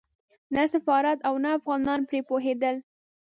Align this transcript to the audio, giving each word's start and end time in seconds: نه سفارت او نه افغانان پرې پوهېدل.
نه 0.55 0.63
سفارت 0.73 1.17
او 1.27 1.33
نه 1.43 1.49
افغانان 1.57 1.99
پرې 2.09 2.19
پوهېدل. 2.29 2.75